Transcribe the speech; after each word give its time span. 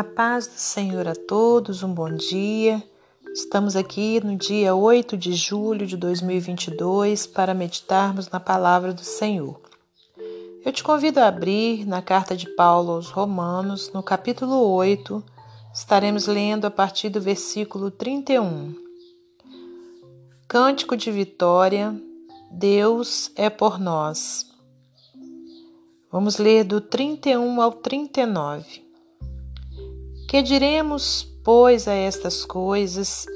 A 0.00 0.04
paz 0.04 0.46
do 0.46 0.56
Senhor 0.56 1.06
a 1.06 1.14
todos, 1.14 1.82
um 1.82 1.92
bom 1.92 2.10
dia. 2.10 2.82
Estamos 3.34 3.76
aqui 3.76 4.18
no 4.24 4.34
dia 4.34 4.74
8 4.74 5.14
de 5.14 5.34
julho 5.34 5.86
de 5.86 5.94
2022 5.94 7.26
para 7.26 7.52
meditarmos 7.52 8.26
na 8.30 8.40
palavra 8.40 8.94
do 8.94 9.02
Senhor. 9.02 9.60
Eu 10.64 10.72
te 10.72 10.82
convido 10.82 11.20
a 11.20 11.26
abrir 11.26 11.86
na 11.86 12.00
carta 12.00 12.34
de 12.34 12.48
Paulo 12.56 12.92
aos 12.92 13.10
Romanos, 13.10 13.92
no 13.92 14.02
capítulo 14.02 14.72
8, 14.72 15.22
estaremos 15.74 16.26
lendo 16.26 16.64
a 16.64 16.70
partir 16.70 17.10
do 17.10 17.20
versículo 17.20 17.90
31. 17.90 18.74
Cântico 20.48 20.96
de 20.96 21.12
vitória, 21.12 21.94
Deus 22.50 23.30
é 23.36 23.50
por 23.50 23.78
nós. 23.78 24.50
Vamos 26.10 26.38
ler 26.38 26.64
do 26.64 26.80
31 26.80 27.60
ao 27.60 27.72
39. 27.72 28.88
Que 30.30 30.42
diremos, 30.42 31.26
pois, 31.42 31.88
a 31.88 31.92
estas 31.92 32.44
coisas? 32.44 33.26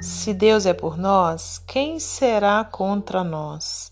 Se 0.00 0.32
Deus 0.32 0.64
é 0.64 0.72
por 0.72 0.96
nós, 0.96 1.58
quem 1.66 1.98
será 1.98 2.62
contra 2.62 3.24
nós? 3.24 3.90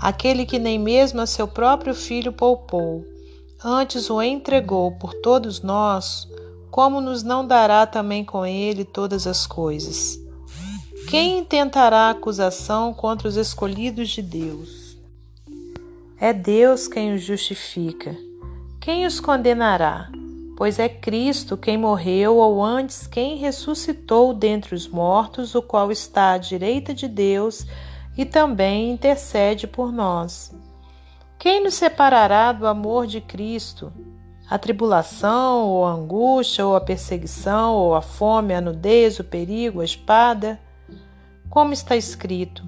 Aquele 0.00 0.46
que 0.46 0.58
nem 0.58 0.78
mesmo 0.78 1.20
a 1.20 1.26
seu 1.26 1.46
próprio 1.46 1.94
filho 1.94 2.32
poupou, 2.32 3.04
antes 3.62 4.08
o 4.08 4.22
entregou 4.22 4.92
por 4.92 5.12
todos 5.20 5.60
nós, 5.60 6.26
como 6.70 6.98
nos 6.98 7.22
não 7.22 7.46
dará 7.46 7.86
também 7.86 8.24
com 8.24 8.46
ele 8.46 8.82
todas 8.82 9.26
as 9.26 9.46
coisas? 9.46 10.18
Quem 11.10 11.40
intentará 11.40 12.08
acusação 12.08 12.94
contra 12.94 13.28
os 13.28 13.36
escolhidos 13.36 14.08
de 14.08 14.22
Deus? 14.22 14.96
É 16.18 16.32
Deus 16.32 16.88
quem 16.88 17.12
os 17.12 17.20
justifica. 17.20 18.16
Quem 18.80 19.04
os 19.04 19.20
condenará? 19.20 20.10
Pois 20.56 20.78
é 20.78 20.88
Cristo 20.88 21.56
quem 21.56 21.76
morreu, 21.76 22.38
ou 22.38 22.64
antes 22.64 23.06
quem 23.06 23.36
ressuscitou 23.36 24.32
dentre 24.32 24.74
os 24.74 24.88
mortos, 24.88 25.54
o 25.54 25.60
qual 25.60 25.92
está 25.92 26.32
à 26.32 26.38
direita 26.38 26.94
de 26.94 27.06
Deus 27.06 27.66
e 28.16 28.24
também 28.24 28.90
intercede 28.90 29.66
por 29.66 29.92
nós. 29.92 30.50
Quem 31.38 31.62
nos 31.62 31.74
separará 31.74 32.50
do 32.52 32.66
amor 32.66 33.06
de 33.06 33.20
Cristo? 33.20 33.92
A 34.48 34.56
tribulação, 34.56 35.64
ou 35.64 35.84
a 35.84 35.92
angústia, 35.92 36.64
ou 36.66 36.74
a 36.74 36.80
perseguição, 36.80 37.74
ou 37.74 37.94
a 37.94 38.00
fome, 38.00 38.54
a 38.54 38.60
nudez, 38.60 39.18
o 39.18 39.24
perigo, 39.24 39.80
a 39.80 39.84
espada? 39.84 40.58
Como 41.50 41.72
está 41.72 41.96
escrito: 41.96 42.64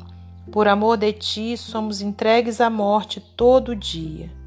Por 0.53 0.69
amor 0.69 0.99
de 0.99 1.13
ti 1.13 1.57
somos 1.57 2.03
entregues 2.03 2.61
à 2.61 2.69
morte 2.69 3.21
todo 3.21 3.75
dia. 3.75 4.38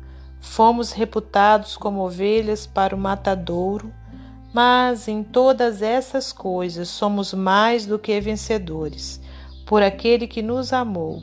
Fomos 0.42 0.92
reputados 0.92 1.78
como 1.78 2.04
ovelhas 2.04 2.66
para 2.66 2.96
o 2.96 3.00
matadouro, 3.00 3.94
mas 4.52 5.08
em 5.08 5.22
todas 5.24 5.84
essas 5.84 6.34
coisas 6.34 6.90
somos 6.90 7.32
mais 7.32 7.86
do 7.86 8.00
que 8.00 8.20
vencedores, 8.20 9.22
por 9.68 9.84
aquele 9.84 10.26
que 10.26 10.42
nos 10.42 10.74
amou. 10.74 11.22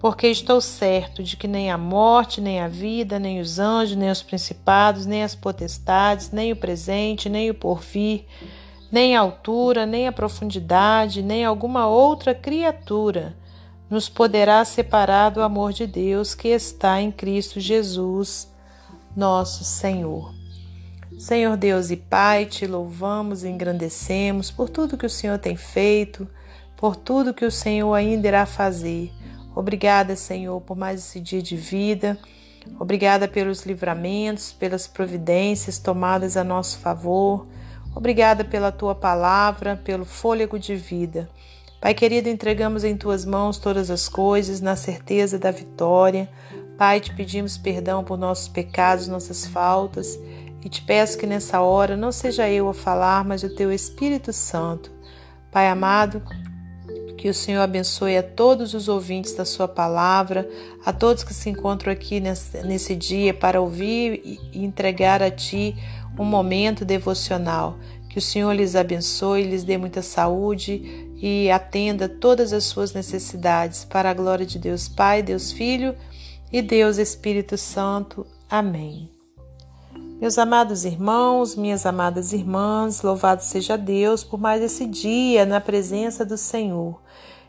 Porque 0.00 0.26
estou 0.26 0.60
certo 0.60 1.22
de 1.22 1.36
que 1.36 1.48
nem 1.48 1.70
a 1.70 1.78
morte, 1.78 2.40
nem 2.40 2.60
a 2.60 2.68
vida, 2.68 3.18
nem 3.18 3.40
os 3.40 3.60
anjos, 3.60 3.96
nem 3.96 4.10
os 4.10 4.22
principados, 4.22 5.06
nem 5.06 5.22
as 5.22 5.36
potestades, 5.36 6.30
nem 6.32 6.52
o 6.52 6.56
presente, 6.56 7.28
nem 7.28 7.50
o 7.50 7.54
porvir, 7.54 8.26
nem 8.90 9.16
a 9.16 9.20
altura, 9.20 9.86
nem 9.86 10.08
a 10.08 10.12
profundidade, 10.12 11.22
nem 11.22 11.44
alguma 11.44 11.86
outra 11.86 12.34
criatura 12.34 13.36
nos 13.90 14.08
poderá 14.08 14.64
separar 14.64 15.30
do 15.30 15.42
amor 15.42 15.72
de 15.72 15.86
Deus 15.86 16.34
que 16.34 16.48
está 16.48 17.00
em 17.00 17.10
Cristo 17.10 17.58
Jesus, 17.58 18.48
nosso 19.16 19.64
Senhor. 19.64 20.34
Senhor 21.18 21.56
Deus 21.56 21.90
e 21.90 21.96
Pai, 21.96 22.46
te 22.46 22.66
louvamos 22.66 23.42
e 23.42 23.48
engrandecemos 23.48 24.50
por 24.50 24.68
tudo 24.68 24.96
que 24.96 25.06
o 25.06 25.10
Senhor 25.10 25.38
tem 25.38 25.56
feito, 25.56 26.28
por 26.76 26.94
tudo 26.94 27.34
que 27.34 27.44
o 27.44 27.50
Senhor 27.50 27.92
ainda 27.94 28.28
irá 28.28 28.46
fazer. 28.46 29.10
Obrigada, 29.54 30.14
Senhor, 30.14 30.60
por 30.60 30.76
mais 30.76 31.00
esse 31.00 31.18
dia 31.18 31.42
de 31.42 31.56
vida. 31.56 32.16
Obrigada 32.78 33.26
pelos 33.26 33.64
livramentos, 33.64 34.52
pelas 34.52 34.86
providências 34.86 35.78
tomadas 35.78 36.36
a 36.36 36.44
nosso 36.44 36.78
favor. 36.78 37.46
Obrigada 37.96 38.44
pela 38.44 38.70
tua 38.70 38.94
palavra, 38.94 39.76
pelo 39.76 40.04
fôlego 40.04 40.58
de 40.58 40.76
vida. 40.76 41.28
Pai 41.80 41.94
querido, 41.94 42.28
entregamos 42.28 42.82
em 42.82 42.96
tuas 42.96 43.24
mãos 43.24 43.56
todas 43.56 43.88
as 43.88 44.08
coisas, 44.08 44.60
na 44.60 44.74
certeza 44.74 45.38
da 45.38 45.52
vitória. 45.52 46.28
Pai, 46.76 46.98
te 46.98 47.14
pedimos 47.14 47.56
perdão 47.56 48.02
por 48.02 48.18
nossos 48.18 48.48
pecados, 48.48 49.06
nossas 49.06 49.46
faltas, 49.46 50.18
e 50.64 50.68
te 50.68 50.82
peço 50.82 51.16
que 51.16 51.26
nessa 51.26 51.60
hora 51.60 51.96
não 51.96 52.10
seja 52.10 52.48
eu 52.50 52.68
a 52.68 52.74
falar, 52.74 53.24
mas 53.24 53.44
o 53.44 53.54
teu 53.54 53.72
Espírito 53.72 54.32
Santo. 54.32 54.90
Pai 55.52 55.68
amado, 55.68 56.20
que 57.16 57.28
o 57.28 57.34
Senhor 57.34 57.62
abençoe 57.62 58.16
a 58.16 58.24
todos 58.24 58.74
os 58.74 58.88
ouvintes 58.88 59.34
da 59.34 59.44
Sua 59.44 59.68
palavra, 59.68 60.48
a 60.84 60.92
todos 60.92 61.22
que 61.22 61.32
se 61.32 61.48
encontram 61.48 61.92
aqui 61.92 62.18
nesse, 62.18 62.96
dia 62.96 63.32
para 63.32 63.60
ouvir 63.60 64.20
e 64.52 64.64
entregar 64.64 65.22
a 65.22 65.30
Ti 65.30 65.76
um 66.18 66.24
momento 66.24 66.84
devocional. 66.84 67.78
Que 68.08 68.18
o 68.18 68.22
Senhor 68.22 68.52
lhes 68.52 68.74
abençoe, 68.74 69.44
lhes 69.44 69.62
dê 69.62 69.78
muita 69.78 70.02
saúde 70.02 71.07
e 71.20 71.50
atenda 71.50 72.08
todas 72.08 72.52
as 72.52 72.64
suas 72.64 72.92
necessidades, 72.92 73.84
para 73.84 74.10
a 74.10 74.14
glória 74.14 74.46
de 74.46 74.58
Deus 74.58 74.88
Pai, 74.88 75.22
Deus 75.22 75.50
Filho 75.50 75.94
e 76.52 76.62
Deus 76.62 76.96
Espírito 76.96 77.58
Santo. 77.58 78.26
Amém. 78.48 79.10
Meus 80.20 80.38
amados 80.38 80.84
irmãos, 80.84 81.54
minhas 81.54 81.86
amadas 81.86 82.32
irmãs, 82.32 83.02
louvado 83.02 83.42
seja 83.42 83.76
Deus 83.76 84.24
por 84.24 84.40
mais 84.40 84.62
esse 84.62 84.86
dia 84.86 85.44
na 85.44 85.60
presença 85.60 86.24
do 86.24 86.36
Senhor. 86.36 87.00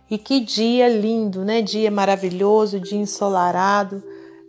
E 0.09 0.17
que 0.17 0.39
dia 0.39 0.87
lindo, 0.87 1.45
né? 1.45 1.61
Dia 1.61 1.91
maravilhoso, 1.91 2.79
dia 2.79 2.99
ensolarado, 2.99 4.03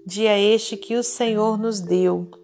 dia 0.06 0.38
este 0.38 0.76
que 0.76 0.96
o 0.96 1.02
Senhor 1.02 1.58
nos 1.58 1.80
deu. 1.80 2.39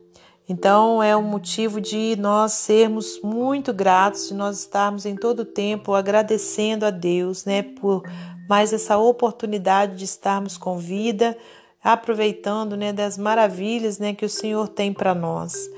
Então 0.49 1.03
é 1.03 1.17
um 1.17 1.23
motivo 1.23 1.81
de 1.81 2.15
nós 2.17 2.53
sermos 2.53 3.21
muito 3.23 3.73
gratos, 3.73 4.29
de 4.29 4.35
nós 4.35 4.61
estarmos 4.61 5.05
em 5.05 5.17
todo 5.17 5.41
o 5.41 5.45
tempo 5.45 5.93
agradecendo 5.93 6.87
a 6.87 6.91
Deus, 6.91 7.45
né, 7.45 7.63
por 7.63 8.03
mais 8.49 8.73
essa 8.73 8.97
oportunidade 8.97 9.97
de 9.97 10.05
estarmos 10.05 10.57
com 10.57 10.79
vida, 10.79 11.37
aproveitando, 11.83 12.77
né, 12.77 12.93
das 12.93 13.19
maravilhas, 13.19 13.99
né, 13.99 14.15
que 14.15 14.25
o 14.25 14.29
Senhor 14.29 14.69
tem 14.69 14.93
para 14.93 15.15
nós. 15.15 15.69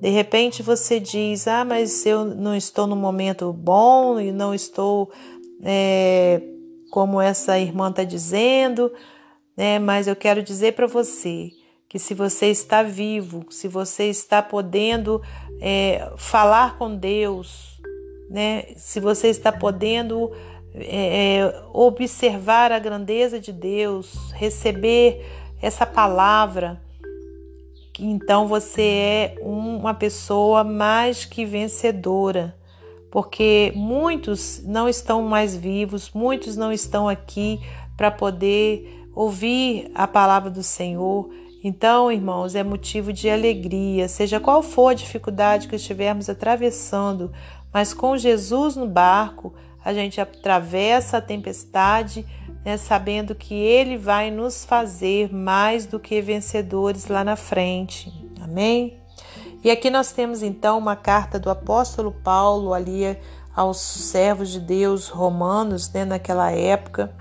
De 0.00 0.10
repente 0.10 0.62
você 0.62 0.98
diz, 0.98 1.46
ah, 1.46 1.64
mas 1.64 2.04
eu 2.04 2.24
não 2.24 2.54
estou 2.54 2.86
no 2.86 2.96
momento 2.96 3.52
bom 3.52 4.20
e 4.20 4.32
não 4.32 4.52
estou 4.52 5.10
é, 5.62 6.42
como 6.90 7.20
essa 7.20 7.58
irmã 7.58 7.90
está 7.90 8.04
dizendo, 8.04 8.92
né? 9.56 9.78
Mas 9.78 10.06
eu 10.06 10.14
quero 10.14 10.42
dizer 10.42 10.74
para 10.74 10.86
você 10.86 11.50
que 11.88 11.98
se 11.98 12.14
você 12.14 12.46
está 12.46 12.82
vivo, 12.82 13.46
se 13.50 13.68
você 13.68 14.04
está 14.04 14.42
podendo 14.42 15.22
é, 15.60 16.12
falar 16.16 16.76
com 16.78 16.94
Deus, 16.94 17.80
né? 18.28 18.64
se 18.76 18.98
você 18.98 19.28
está 19.28 19.52
podendo 19.52 20.32
é, 20.74 21.38
é, 21.38 21.62
observar 21.72 22.72
a 22.72 22.78
grandeza 22.78 23.38
de 23.38 23.52
Deus, 23.52 24.32
receber 24.32 25.24
essa 25.62 25.86
palavra, 25.86 26.82
então 27.98 28.46
você 28.46 28.82
é 28.82 29.34
uma 29.40 29.94
pessoa 29.94 30.62
mais 30.62 31.24
que 31.24 31.44
vencedora, 31.44 32.54
porque 33.10 33.72
muitos 33.74 34.60
não 34.64 34.88
estão 34.88 35.22
mais 35.22 35.56
vivos, 35.56 36.10
muitos 36.12 36.56
não 36.56 36.72
estão 36.72 37.08
aqui 37.08 37.60
para 37.96 38.10
poder 38.10 39.06
ouvir 39.14 39.90
a 39.94 40.06
palavra 40.06 40.50
do 40.50 40.62
Senhor 40.62 41.30
então, 41.66 42.12
irmãos, 42.12 42.54
é 42.54 42.62
motivo 42.62 43.12
de 43.12 43.28
alegria, 43.28 44.06
seja 44.06 44.38
qual 44.38 44.62
for 44.62 44.90
a 44.90 44.94
dificuldade 44.94 45.66
que 45.66 45.74
estivermos 45.74 46.30
atravessando, 46.30 47.32
mas 47.72 47.92
com 47.92 48.16
Jesus 48.16 48.76
no 48.76 48.86
barco, 48.86 49.52
a 49.84 49.92
gente 49.92 50.20
atravessa 50.20 51.16
a 51.16 51.20
tempestade, 51.20 52.24
né, 52.64 52.76
sabendo 52.76 53.34
que 53.34 53.52
Ele 53.52 53.98
vai 53.98 54.30
nos 54.30 54.64
fazer 54.64 55.34
mais 55.34 55.86
do 55.86 55.98
que 55.98 56.20
vencedores 56.20 57.08
lá 57.08 57.24
na 57.24 57.34
frente. 57.34 58.12
Amém? 58.40 59.00
E 59.64 59.68
aqui 59.68 59.90
nós 59.90 60.12
temos 60.12 60.44
então 60.44 60.78
uma 60.78 60.94
carta 60.94 61.36
do 61.36 61.50
apóstolo 61.50 62.12
Paulo 62.12 62.72
ali 62.72 63.18
aos 63.56 63.78
servos 63.78 64.50
de 64.50 64.60
Deus 64.60 65.08
romanos, 65.08 65.92
né, 65.92 66.04
naquela 66.04 66.52
época 66.52 67.12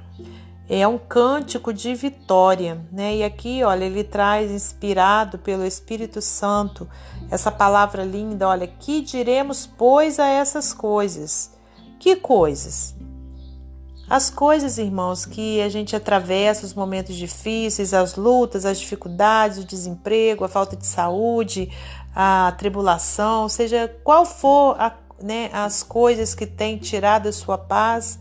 é 0.70 0.88
um 0.88 0.98
cântico 0.98 1.72
de 1.72 1.94
vitória, 1.94 2.82
né? 2.92 3.18
E 3.18 3.24
aqui, 3.24 3.64
olha, 3.64 3.86
ele 3.86 4.04
traz 4.04 4.52
inspirado 4.52 5.38
pelo 5.38 5.66
Espírito 5.66 6.22
Santo 6.22 6.88
essa 7.30 7.52
palavra 7.52 8.04
linda, 8.04 8.48
olha, 8.48 8.68
que 8.68 9.02
diremos 9.02 9.68
pois 9.78 10.20
a 10.20 10.28
essas 10.28 10.74
coisas? 10.74 11.52
Que 12.00 12.16
coisas? 12.16 12.96
As 14.08 14.30
coisas, 14.30 14.78
irmãos, 14.78 15.26
que 15.26 15.62
a 15.62 15.70
gente 15.70 15.96
atravessa, 15.96 16.66
os 16.66 16.76
momentos 16.76 17.16
difíceis, 17.16 17.94
as 17.94 18.16
lutas, 18.16 18.64
as 18.64 18.80
dificuldades, 18.80 19.58
o 19.58 19.66
desemprego, 19.66 20.44
a 20.44 20.48
falta 20.48 20.76
de 20.76 20.86
saúde, 20.86 21.72
a 22.16 22.54
tribulação, 22.58 23.50
seja 23.50 23.88
qual 24.04 24.24
for 24.24 24.80
a, 24.80 24.96
né, 25.22 25.50
as 25.52 25.82
coisas 25.82 26.36
que 26.36 26.46
têm 26.46 26.78
tirado 26.78 27.28
a 27.28 27.32
sua 27.32 27.58
paz, 27.58 28.20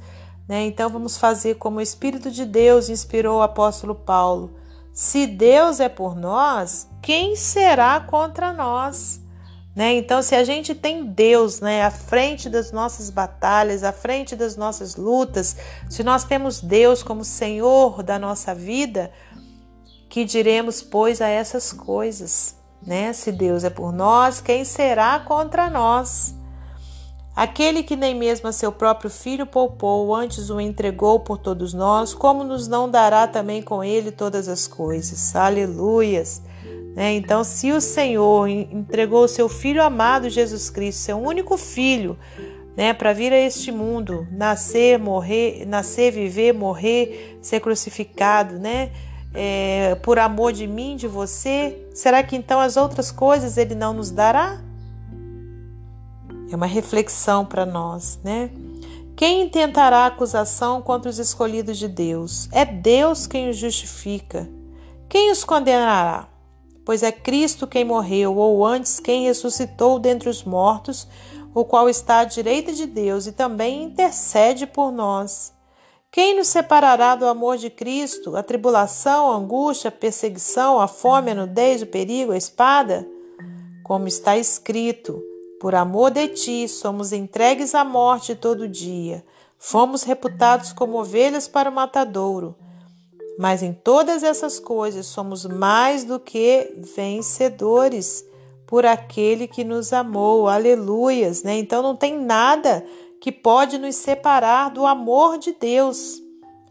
né? 0.49 0.65
Então 0.67 0.89
vamos 0.91 1.17
fazer 1.17 1.55
como 1.55 1.79
o 1.79 1.83
Espírito 1.83 2.31
de 2.31 2.45
Deus 2.45 2.89
inspirou 2.89 3.39
o 3.39 3.43
apóstolo 3.43 3.95
Paulo. 3.95 4.55
Se 4.93 5.27
Deus 5.27 5.81
é 5.81 5.89
por 5.89 6.15
nós, 6.15 6.89
quem 7.03 7.35
será 7.35 7.99
contra 8.01 8.53
nós? 8.53 9.21
Né? 9.75 9.95
Então, 9.95 10.23
se 10.23 10.37
a 10.37 10.45
gente 10.45 10.73
tem 10.73 11.05
Deus 11.05 11.61
né, 11.61 11.83
à 11.83 11.91
frente 11.91 12.49
das 12.49 12.71
nossas 12.71 13.11
batalhas, 13.11 13.83
à 13.83 13.93
frente 13.93 14.37
das 14.37 14.57
nossas 14.57 14.95
lutas, 14.95 15.57
se 15.91 16.05
nós 16.05 16.23
temos 16.23 16.61
Deus 16.61 17.03
como 17.03 17.25
Senhor 17.25 18.03
da 18.05 18.17
nossa 18.17 18.55
vida, 18.55 19.11
que 20.09 20.25
diremos, 20.25 20.81
pois, 20.81 21.21
a 21.21 21.27
essas 21.27 21.73
coisas? 21.73 22.57
Né? 22.87 23.13
Se 23.13 23.33
Deus 23.33 23.65
é 23.65 23.71
por 23.71 23.93
nós, 23.93 24.41
quem 24.41 24.65
será 24.65 25.19
contra 25.19 25.69
nós? 25.69 26.37
Aquele 27.35 27.83
que 27.83 27.97
nem 27.97 28.15
mesmo 28.15 28.49
a 28.49 28.53
seu 28.53 28.71
próprio 28.71 29.11
filho 29.11 29.45
poupou, 29.45 30.15
antes 30.15 30.51
o 30.51 30.61
entregou 30.61 31.19
por 31.19 31.37
todos 31.37 31.75
nós, 31.75 32.15
como 32.15 32.45
nos 32.45 32.69
não 32.69 32.89
dará 32.89 33.27
também 33.27 33.61
com 33.61 33.83
ele 33.83 34.13
todas 34.13 34.49
as 34.49 34.69
coisas? 34.69 35.35
Aleluias! 35.35 36.43
Né? 36.95 37.15
Então, 37.15 37.43
se 37.43 37.73
o 37.73 37.81
Senhor 37.81 38.47
entregou 38.49 39.25
o 39.25 39.29
seu 39.29 39.49
Filho 39.49 39.83
amado 39.83 40.31
Jesus 40.31 40.71
Cristo, 40.71 41.01
seu 41.01 41.19
único 41.19 41.57
filho, 41.57 42.17
né, 42.77 42.93
para 42.93 43.13
vir 43.13 43.33
a 43.33 43.39
este 43.39 43.73
mundo, 43.73 44.27
nascer, 44.31 44.99
morrer, 44.99 45.65
nascer, 45.67 46.13
viver, 46.13 46.53
morrer, 46.53 47.39
ser 47.43 47.61
crucificado, 47.61 48.59
né, 48.61 48.91
é, 49.35 49.97
por 49.97 50.19
amor 50.21 50.53
de 50.53 50.67
mim, 50.67 50.95
de 50.95 51.09
você, 51.09 51.85
será 51.93 52.23
que 52.23 52.37
então 52.37 52.61
as 52.61 52.77
outras 52.77 53.11
coisas 53.11 53.57
Ele 53.57 53.75
não 53.75 53.93
nos 53.93 54.11
dará? 54.11 54.64
É 56.51 56.57
uma 56.57 56.67
reflexão 56.67 57.45
para 57.45 57.65
nós, 57.67 58.19
né? 58.23 58.51
Quem 59.17 59.43
intentará 59.43 60.07
acusação 60.07 60.83
contra 60.83 61.11
os 61.11 61.19
escolhidos 61.19 61.79
de 61.79 61.89
Deus? 61.89 62.49
É 62.53 62.65
Deus 62.65 63.27
quem 63.27 63.49
os 63.49 63.57
justifica. 63.57 64.49
Quem 65.09 65.31
os 65.31 65.45
condenará? 65.45 66.29
pois 66.85 67.03
é 67.03 67.11
Cristo 67.11 67.67
quem 67.67 67.85
morreu, 67.85 68.37
ou 68.37 68.65
antes 68.65 69.01
quem 69.01 69.25
ressuscitou 69.25 69.99
dentre 69.99 70.29
os 70.29 70.45
mortos, 70.45 71.09
o 71.55 71.65
qual 71.65 71.89
está 71.89 72.19
à 72.21 72.25
direita 72.25 72.73
de 72.73 72.87
Deus 72.87 73.27
e 73.27 73.33
também 73.33 73.85
intercede 73.85 74.67
por 74.67 74.93
nós. 74.93 75.53
Quem 76.11 76.37
nos 76.37 76.49
separará 76.49 77.17
do 77.17 77.27
amor 77.27 77.57
de 77.57 77.71
Cristo? 77.71 78.37
A 78.37 78.43
tribulação, 78.43 79.33
a 79.33 79.37
angústia, 79.37 79.89
a 79.89 79.93
perseguição, 79.93 80.81
a 80.81 80.87
fome, 80.87 81.31
a 81.31 81.35
nudez, 81.35 81.83
o 81.83 81.87
perigo, 81.87 82.33
a 82.33 82.37
espada? 82.37 83.07
Como 83.83 84.07
está 84.07 84.37
escrito: 84.37 85.21
Por 85.65 85.75
amor 85.75 86.11
de 86.11 86.29
ti 86.29 86.69
somos 86.69 87.11
entregues 87.11 87.75
à 87.75 87.83
morte 87.83 88.35
todo 88.35 88.69
dia. 88.69 89.25
Fomos 89.57 90.03
reputados 90.03 90.75
como 90.75 91.01
ovelhas 91.01 91.49
para 91.49 91.71
o 91.71 91.73
matadouro. 91.73 92.55
Mas 93.39 93.63
em 93.63 93.73
todas 93.73 94.23
essas 94.23 94.61
coisas 94.61 95.07
somos 95.07 95.47
mais 95.47 96.05
do 96.05 96.21
que 96.21 96.71
vencedores 96.95 98.23
por 98.67 98.85
aquele 98.85 99.49
que 99.49 99.65
nos 99.65 99.95
amou. 99.95 100.51
Aleluias, 100.51 101.43
né? 101.43 101.57
Então 101.57 101.83
não 101.83 101.97
tem 101.97 102.21
nada 102.21 102.85
que 103.19 103.33
pode 103.33 103.79
nos 103.79 103.97
separar 103.97 104.69
do 104.69 104.85
amor 104.85 105.39
de 105.39 105.53
Deus, 105.53 106.21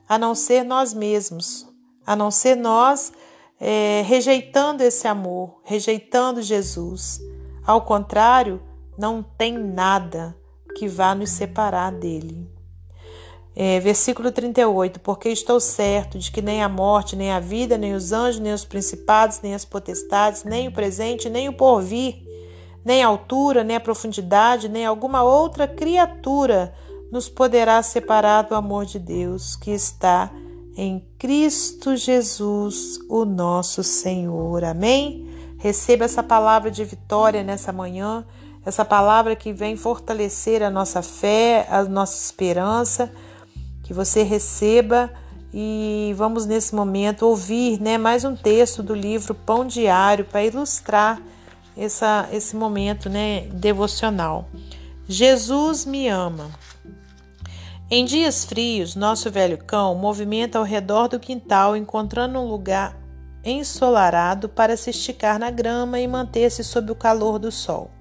a 0.08 0.20
não 0.20 0.36
ser 0.36 0.64
nós 0.64 0.94
mesmos, 0.94 1.68
a 2.06 2.16
não 2.16 2.30
ser 2.30 2.56
nós 2.56 3.12
é, 3.60 4.04
rejeitando 4.06 4.82
esse 4.82 5.08
amor, 5.08 5.62
rejeitando 5.64 6.44
Jesus. 6.44 7.20
Ao 7.66 7.82
contrário, 7.82 8.62
não 8.98 9.24
tem 9.24 9.58
nada 9.58 10.36
que 10.76 10.88
vá 10.88 11.14
nos 11.14 11.30
separar 11.30 11.92
dele. 11.92 12.50
É, 13.56 13.80
versículo 13.80 14.32
38: 14.32 15.00
Porque 15.00 15.30
estou 15.30 15.60
certo 15.60 16.18
de 16.18 16.32
que 16.32 16.42
nem 16.42 16.64
a 16.64 16.70
morte, 16.70 17.16
nem 17.16 17.32
a 17.32 17.40
vida, 17.40 17.78
nem 17.78 17.94
os 17.94 18.12
anjos, 18.12 18.40
nem 18.40 18.54
os 18.54 18.66
principados, 18.66 19.42
nem 19.42 19.54
as 19.54 19.64
potestades, 19.64 20.44
nem 20.44 20.68
o 20.68 20.72
presente, 20.72 21.30
nem 21.30 21.48
o 21.48 21.54
porvir, 21.54 22.16
nem 22.84 23.04
a 23.04 23.08
altura, 23.08 23.64
nem 23.64 23.76
a 23.76 23.80
profundidade, 23.80 24.68
nem 24.68 24.86
alguma 24.86 25.24
outra 25.24 25.68
criatura 25.68 26.74
nos 27.12 27.30
poderá 27.30 27.82
separar 27.84 28.42
do 28.42 28.56
amor 28.56 28.86
de 28.86 28.98
Deus 28.98 29.56
que 29.56 29.70
está 29.70 30.32
em 30.76 31.08
Cristo 31.20 31.96
Jesus, 31.96 33.00
o 33.08 33.24
nosso 33.24 33.84
Senhor. 33.84 34.64
Amém? 34.64 35.30
Receba 35.60 36.06
essa 36.06 36.24
palavra 36.24 36.72
de 36.72 36.84
vitória 36.84 37.44
nessa 37.44 37.72
manhã, 37.72 38.26
essa 38.66 38.86
palavra 38.86 39.36
que 39.36 39.52
vem 39.52 39.76
fortalecer 39.76 40.64
a 40.64 40.70
nossa 40.70 41.02
fé, 41.02 41.68
a 41.70 41.84
nossa 41.84 42.16
esperança 42.16 43.12
que 43.84 43.94
você 43.94 44.24
receba 44.24 45.12
e 45.54 46.14
vamos 46.16 46.46
nesse 46.46 46.74
momento 46.74 47.28
ouvir 47.28 47.80
né, 47.80 47.98
mais 47.98 48.24
um 48.24 48.36
texto 48.36 48.82
do 48.82 48.96
livro 48.96 49.36
Pão 49.36 49.66
Diário 49.68 50.26
para 50.26 50.44
ilustrar 50.44 51.22
essa, 51.78 52.28
esse 52.32 52.56
momento 52.56 53.10
né, 53.10 53.42
devocional. 53.54 54.48
Jesus 55.08 55.86
me 55.86 56.08
ama. 56.08 56.50
Em 57.92 58.06
dias 58.06 58.46
frios, 58.46 58.96
nosso 58.96 59.30
velho 59.30 59.58
cão 59.58 59.94
movimenta 59.94 60.58
ao 60.58 60.64
redor 60.64 61.10
do 61.10 61.20
quintal, 61.20 61.76
encontrando 61.76 62.40
um 62.40 62.48
lugar 62.48 62.98
ensolarado 63.44 64.48
para 64.48 64.78
se 64.78 64.90
esticar 64.90 65.38
na 65.38 65.52
grama 65.52 66.00
e 66.00 66.08
manter-se 66.08 66.64
sob 66.64 66.92
o 66.92 66.96
calor 66.96 67.38
do 67.38 67.52
sol. 67.52 67.92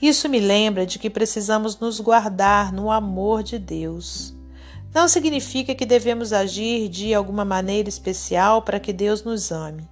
Isso 0.00 0.28
me 0.28 0.38
lembra 0.38 0.86
de 0.86 0.98
que 0.98 1.10
precisamos 1.10 1.78
nos 1.78 1.98
guardar 1.98 2.72
no 2.72 2.90
amor 2.90 3.42
de 3.42 3.58
Deus. 3.58 4.32
Não 4.94 5.08
significa 5.08 5.74
que 5.74 5.84
devemos 5.84 6.32
agir 6.32 6.88
de 6.88 7.12
alguma 7.12 7.44
maneira 7.44 7.88
especial 7.88 8.62
para 8.62 8.78
que 8.78 8.92
Deus 8.92 9.24
nos 9.24 9.50
ame, 9.50 9.88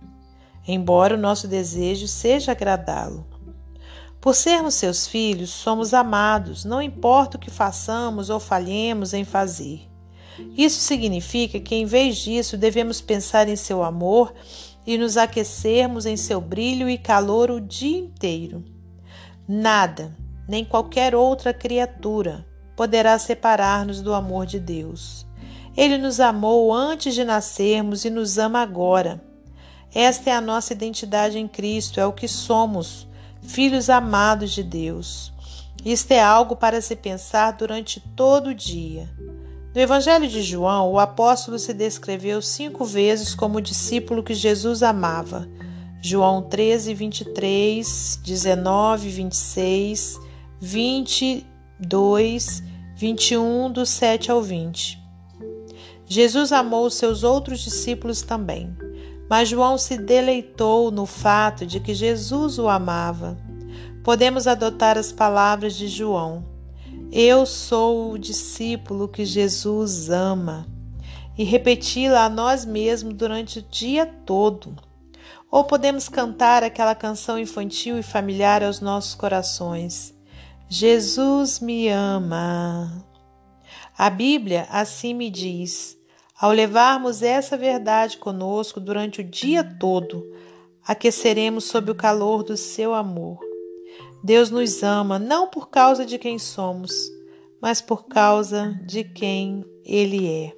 embora 0.67 1.15
o 1.15 1.19
nosso 1.19 1.49
desejo 1.49 2.07
seja 2.07 2.53
agradá-lo. 2.53 3.27
Por 4.21 4.35
sermos 4.35 4.75
seus 4.75 5.07
filhos, 5.07 5.51
somos 5.51 5.93
amados, 5.93 6.65
não 6.65 6.81
importa 6.81 7.37
o 7.37 7.41
que 7.41 7.51
façamos 7.51 8.31
ou 8.31 8.41
falhemos 8.41 9.13
em 9.13 9.25
fazer. 9.25 9.89
Isso 10.57 10.81
significa 10.81 11.59
que, 11.61 11.75
em 11.75 11.85
vez 11.85 12.17
disso, 12.19 12.57
devemos 12.57 13.01
pensar 13.01 13.49
em 13.49 13.57
seu 13.57 13.83
amor 13.83 14.33
e 14.87 14.97
nos 14.99 15.17
aquecermos 15.17 16.07
em 16.07 16.17
seu 16.17 16.41
brilho 16.41 16.89
e 16.89 16.97
calor 16.97 17.51
o 17.51 17.61
dia 17.61 17.99
inteiro. 17.99 18.76
Nada, 19.49 20.13
nem 20.49 20.65
qualquer 20.65 21.15
outra 21.15 21.55
criatura, 21.55 22.45
poderá 22.75 23.19
separar-nos 23.19 24.03
do 24.03 24.13
amor 24.13 24.45
de 24.45 24.59
Deus. 24.59 25.27
Ele 25.77 25.99
nos 25.99 26.21
amou 26.21 26.73
antes 26.75 27.15
de 27.15 27.23
nascermos 27.23 28.05
e 28.05 28.11
nos 28.11 28.39
ama 28.39 28.61
agora. 28.61 29.23
Esta 29.95 30.31
é 30.31 30.33
a 30.33 30.41
nossa 30.41 30.73
identidade 30.73 31.39
em 31.39 31.47
Cristo, 31.47 32.01
é 32.01 32.07
o 32.07 32.13
que 32.13 32.27
somos, 32.27 33.07
filhos 33.43 33.89
amados 33.89 34.51
de 34.53 34.63
Deus. 34.63 35.33
Isto 35.85 36.13
é 36.13 36.21
algo 36.21 36.57
para 36.57 36.81
se 36.81 36.97
pensar 36.97 37.53
durante 37.53 38.01
todo 38.01 38.49
o 38.49 38.55
dia. 38.55 39.09
No 39.75 39.81
Evangelho 39.81 40.27
de 40.27 40.43
João, 40.43 40.91
o 40.91 40.99
apóstolo 40.99 41.59
se 41.59 41.73
descreveu 41.73 42.43
cinco 42.43 42.85
vezes 42.85 43.35
como 43.35 43.59
o 43.59 43.63
discípulo 43.63 44.23
que 44.23 44.35
Jesus 44.35 44.83
amava. 44.83 45.49
João 46.09 46.41
13, 46.41 46.95
23, 46.95 48.21
19, 48.23 49.09
26, 49.09 50.21
20 50.61 51.45
2, 51.81 52.63
21, 52.95 53.73
do 53.73 53.85
7 53.85 54.31
ao 54.31 54.41
20. 54.41 55.03
Jesus 56.07 56.53
amou 56.53 56.89
seus 56.91 57.25
outros 57.25 57.59
discípulos 57.59 58.23
também, 58.23 58.73
mas 59.29 59.49
João 59.49 59.77
se 59.77 59.99
deleitou 59.99 60.93
no 60.93 61.07
fato 61.07 61.67
de 61.67 61.81
que 61.81 61.93
Jesus 61.93 62.57
o 62.61 62.69
amava. 62.69 63.37
Podemos 64.05 64.47
adotar 64.47 64.97
as 64.97 65.11
palavras 65.11 65.75
de 65.75 65.89
João: 65.89 66.45
Eu 67.11 67.45
sou 67.45 68.13
o 68.13 68.19
discípulo 68.19 69.09
que 69.09 69.25
Jesus 69.25 70.09
ama, 70.09 70.69
e 71.37 71.43
repeti-la 71.43 72.27
a 72.27 72.31
nós 72.31 72.65
mesmos 72.65 73.15
durante 73.15 73.59
o 73.59 73.65
dia 73.69 74.07
todo. 74.07 74.86
Ou 75.51 75.65
podemos 75.65 76.09
cantar 76.09 76.63
aquela 76.63 76.95
canção 76.95 77.39
infantil 77.39 77.99
e 77.99 78.03
familiar 78.03 78.63
aos 78.63 78.81
nossos 78.81 79.15
corações. 79.15 80.15
Jesus 80.69 81.61
me 81.61 81.89
ama. 81.89 83.07
A 83.97 84.11
Bíblia 84.11 84.67
assim 84.71 85.15
me 85.15 85.31
diz: 85.31 85.97
ao 86.39 86.53
levarmos 86.53 87.23
essa 87.23 87.57
verdade 87.57 88.19
conosco 88.19 88.79
durante 88.79 89.23
o 89.23 89.25
dia 89.25 89.65
todo, 89.65 90.23
aqueceremos 90.87 91.65
sob 91.65 91.91
o 91.91 91.95
calor 91.95 92.43
do 92.43 92.57
seu 92.57 92.93
amor. 92.93 93.39
Deus 94.23 94.51
nos 94.51 94.83
ama 94.83 95.19
não 95.19 95.49
por 95.49 95.71
causa 95.71 96.05
de 96.05 96.19
quem 96.19 96.39
somos, 96.39 97.11
mas 97.61 97.81
por 97.81 98.07
causa 98.07 98.79
de 98.85 99.03
quem 99.03 99.65
Ele 99.85 100.29
é. 100.29 100.57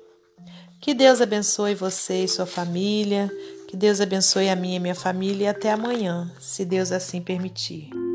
Que 0.80 0.94
Deus 0.94 1.20
abençoe 1.20 1.74
você 1.74 2.24
e 2.24 2.28
sua 2.28 2.46
família, 2.46 3.30
que 3.68 3.76
Deus 3.76 4.00
abençoe 4.00 4.48
a 4.48 4.56
minha 4.56 4.76
e 4.76 4.80
minha 4.80 4.94
família 4.94 5.44
e 5.44 5.48
até 5.48 5.70
amanhã, 5.70 6.30
se 6.40 6.64
Deus 6.64 6.90
assim 6.90 7.20
permitir. 7.20 8.07